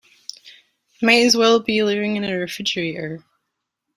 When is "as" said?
1.27-1.37